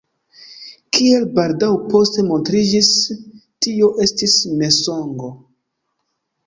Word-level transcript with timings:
Kiel 0.95 1.27
baldaŭ 1.39 1.69
poste 1.91 2.25
montriĝis, 2.31 2.91
tio 3.67 3.93
estis 4.09 4.41
mensogo. 4.63 5.33